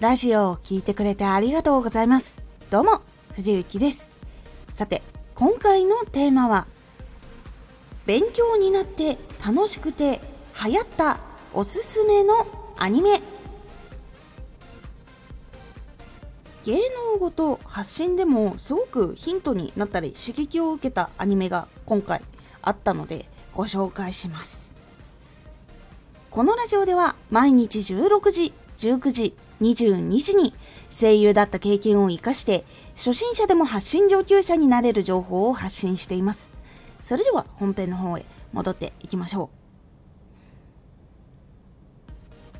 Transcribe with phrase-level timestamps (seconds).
[0.00, 2.40] ラジオを聴いてくれてありがとうございます。
[2.70, 3.02] どうも、
[3.34, 4.08] 藤幸です。
[4.72, 5.02] さて、
[5.34, 6.68] 今回のテーマは、
[8.06, 10.20] 勉強になって楽しくて
[10.64, 11.18] 流行った
[11.52, 12.46] おすすめの
[12.78, 13.20] アニメ。
[16.62, 22.22] 芸能ごと発信でもすごくヒントになったり刺激を受けたアニメが今回
[22.62, 24.76] あったのでご紹介します。
[26.30, 30.54] このラジオでは毎日16時、19時、22時に
[30.90, 36.52] 声優だった経験を活かして初心者でも発信上級者になれる情報を発信しています。
[37.02, 39.58] それでは本編の方へ戻っていきましょう。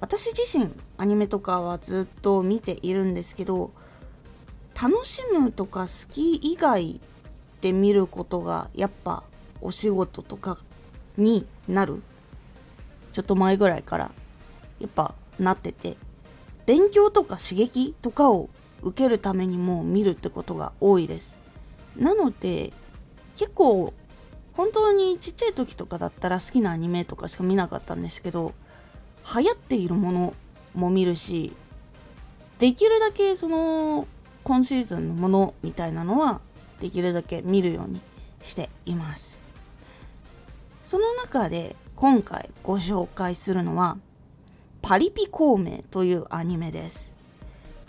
[0.00, 3.70] 私自身アニメとかはずっと見ているんですけど
[4.80, 7.00] 楽しむとか好き以外
[7.60, 9.22] で見ることがやっぱ
[9.60, 10.56] お仕事とか
[11.18, 12.02] になる
[13.12, 14.10] ちょっと前ぐらいから
[14.80, 15.96] やっぱなってて
[16.66, 18.48] 勉強とか刺激とかを
[18.82, 21.38] 受けるためにも見るってことが多いです。
[21.96, 22.72] なので
[23.36, 23.92] 結構
[24.54, 28.52] 本当にちっちゃい時とかだったら好きなアニメとかしか見なかったんですけど
[29.34, 30.34] 流行っているもの
[30.74, 31.52] も見るし
[32.58, 34.06] できるだけその
[34.44, 36.40] 今シーズンのものみたいなのは
[36.80, 38.00] できるだけ見るように
[38.42, 39.40] しています。
[40.82, 43.98] その中で今回ご紹介するのは
[44.82, 47.14] パリピ孔明というアニメです。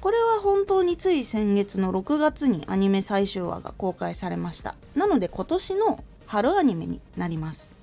[0.00, 4.74] これは本当につい先月の6月にアニメ最終話が公開されました。
[4.94, 7.76] なので今年の春アニメになります。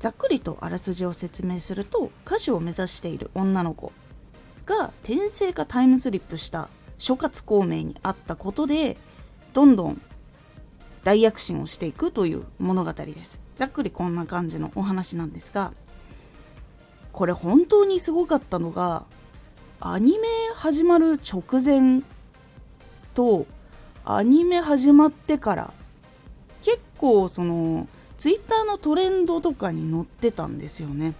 [0.00, 3.92] ざっくりとあらすじを説明すると歌手を目指している女の子
[4.64, 8.96] が転生かタイムスリップした諸葛孔明にあったことで
[9.52, 10.00] どんどん
[11.04, 15.72] 大躍進をしていくという物語ですざっくりこんな感じのお話なんですが
[17.12, 19.04] これ本当にすごかったのが
[19.80, 22.02] アニメ始まる直前
[23.14, 23.46] と
[24.04, 25.72] アニメ始まってから
[26.62, 31.14] 結構そのツイッターのトレンドとかに載ってたんですよね。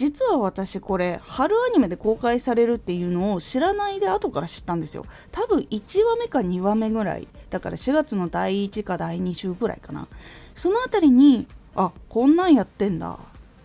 [0.00, 5.04] 実は私これ春アニメで公開されるっていうのを知らないで後から知ったんですよ。
[5.30, 7.28] 多分1話目か2話目ぐらい。
[7.50, 10.08] だから4月の第1か第2週ぐらいかな。
[10.54, 11.46] その辺りに
[11.76, 13.18] あこんなんやってんだ。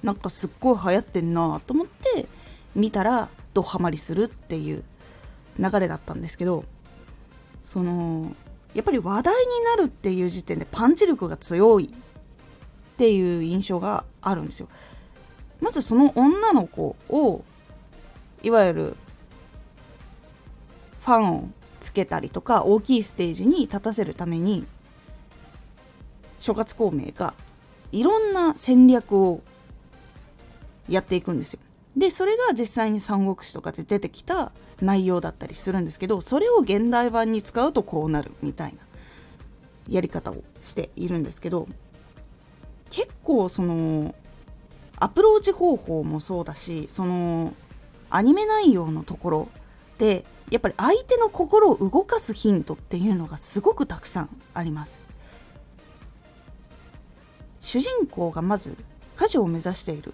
[0.04, 2.28] なんかすっごい流行ってんなと思って
[2.76, 4.84] 見たらドハマりするっていう
[5.58, 6.66] 流れだったんですけど
[7.64, 8.36] その
[8.74, 14.68] やっぱり話題になるっていう時点でパンチ力が強いっていう印象があるんですよ。
[15.62, 17.44] まずその女の子を
[18.44, 18.98] いわゆる
[21.02, 21.50] ファンを
[21.80, 24.66] つけたりとか大きいステージに立たせるために
[26.40, 27.34] 諸葛孔明が
[27.92, 29.42] いろんな戦略を
[30.90, 31.60] やっていくんですよ。
[31.96, 34.52] でそれが実際に三国志とかで出てきた
[34.82, 38.80] 内容だったりするんですけどそれを現代版に使うとこうなるみたいな
[39.88, 41.68] やり方をしているんですけど
[42.90, 44.14] 結構その
[44.98, 47.54] アプローチ方法もそうだしその
[48.10, 49.50] アニメ内容のところ
[49.98, 55.02] でやっぱり相手の心を動かすヒントっていうのがすごくたくさんあります。
[57.62, 58.78] 主人公がまず
[59.18, 60.14] 歌手を目指している。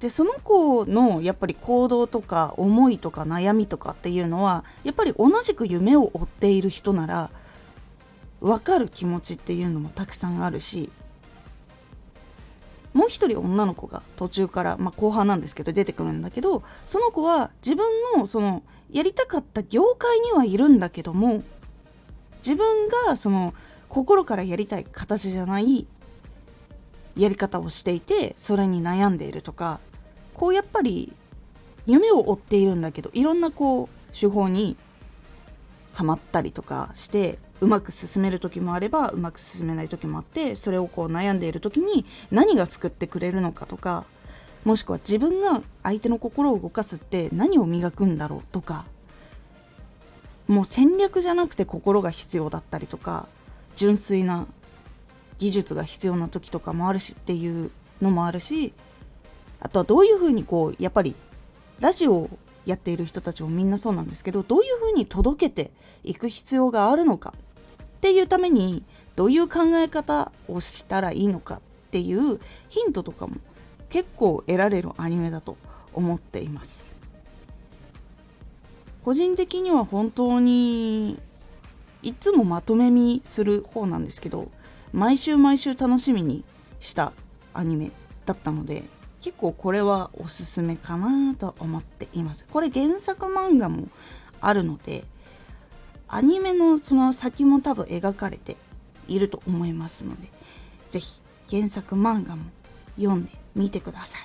[0.00, 7.30] でその子のやっぱり行動とか思いとか悩みとかっていうのはやっぱり同じく夢を追っている人なら
[8.40, 10.90] 分かる気持ちっていうのもたくさんあるし
[12.98, 17.86] もう一人女の子が途中から、まあ、後半なんですけど出てくるんだけどその子は自分
[18.16, 21.44] のそのやりたかった業界にはいるんだけども
[22.38, 23.54] 自分がその
[23.88, 25.86] 心からやりたい形じゃない
[27.16, 29.78] やり方をしていてそれに悩んでいるとか
[30.34, 31.12] こうやっぱり
[31.86, 34.76] 夢を追っているんだけどいろんなこう手法に
[35.98, 44.04] はまったりとかしてうまく進める時もあればうまく進めない時もあってそれをこう悩んでいる時に何が救ってくれるのかとか
[44.64, 48.84] もしくは自分が相手の心を動かすって何を磨くんだろうとか
[50.46, 53.26] もう戦略じゃなくて心が必要だったりとか
[53.74, 54.46] 純粋な
[55.38, 58.72] 技術が必要な時とかもあるしっていうのもあるし
[59.58, 61.16] あとはどういうふうにこうやっぱり
[61.80, 62.30] ラジオ
[62.68, 65.70] やっている人たちもみんなそうなんですけどどういうふうに届けて
[66.04, 67.32] いく必要があるのか。
[67.96, 68.84] っていうために
[69.16, 71.60] どういう考え方をしたらいいのかっ
[71.90, 72.38] ていう
[72.68, 73.36] ヒントとかも
[73.88, 75.56] 結構得られるアニメだと
[75.94, 76.96] 思っています。
[79.02, 81.18] 個人的には本当に
[82.02, 84.50] いつもまとめ見する方なんですけど
[84.92, 86.44] 毎週毎週楽しみに
[86.78, 87.12] した
[87.54, 87.90] アニメ
[88.26, 88.84] だったので
[89.20, 92.46] 結構これはおすすめかなと思っています。
[92.50, 93.88] これ原作漫画も
[94.40, 95.04] あるので
[96.08, 98.56] アニメのその先も多分描かれて
[99.08, 100.28] いると思いますので
[100.90, 101.20] 是非
[101.50, 102.44] 原作漫画も
[102.96, 104.22] 読んでみてください。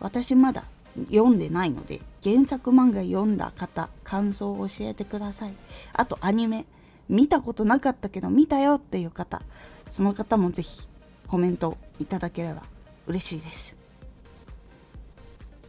[0.00, 0.64] 私まだ
[1.10, 5.54] 読んでないので原作漫画読んだ方感想を教えてください。
[5.92, 6.64] あとアニメ
[7.08, 9.42] 見たことなかったけど見たよっていう方
[9.88, 10.88] その方も是非
[11.28, 12.62] コメントいただければ
[13.06, 13.76] 嬉しいです。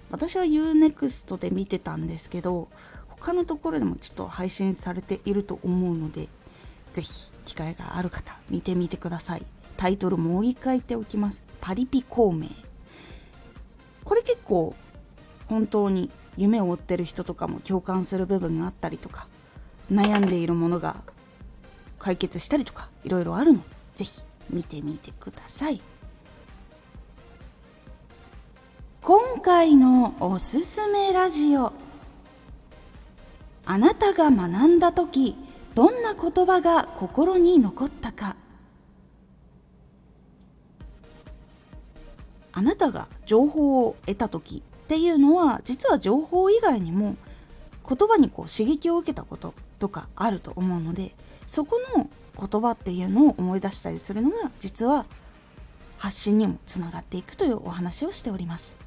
[0.10, 2.70] 私は UNEXT で見てたんですけど
[3.08, 6.30] 他のところでもちょっと配信されていると思うので
[6.94, 9.46] 是非機会がある方見てみてください。
[9.76, 11.44] タイトルもう一回言っておきます。
[11.62, 12.48] パリピ孔明。
[14.04, 14.76] これ結構
[15.48, 19.28] 本当に夢を追ってる人とかも共感する部分があったりとか
[19.92, 20.96] 悩んでいるものが
[22.00, 23.66] 解決したりとかいろいろあるので
[23.96, 25.82] 是非見てみてください。
[29.08, 31.72] 今回のおすすめラジオ。
[33.66, 35.38] あなたが学んだ時
[35.76, 38.36] どんな言葉が心に残ったか。
[42.52, 47.16] あなたが情報を得た時っていうのは実は情報以外にも
[47.88, 51.16] 言葉にこう刺激を受けたこととかあると思うので
[51.46, 55.06] そこの言葉っていうのを思い出したりするのが実は
[55.98, 58.87] 発信にもつながっていくというお話をしております。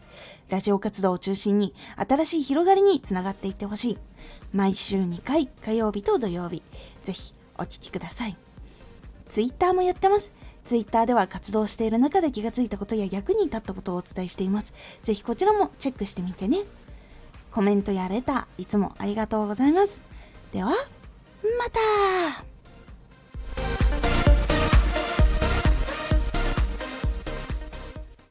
[0.49, 3.97] ラジオ活動を中心に新しい広がりにつながっていってほしい。
[4.53, 6.61] 毎週2回火曜日と土曜日。
[7.03, 8.37] ぜひお聴きください。
[9.29, 10.33] ツイッターもやってます。
[10.65, 14.73] ツイッターでは活動している中で気がついたことや役に立ったことをお伝えしています。
[15.01, 16.59] ぜひこちらもチェックしてみてね。
[17.51, 20.03] コメントやレター、いつもありがとうございます。
[20.51, 20.75] では、ま
[21.69, 22.50] た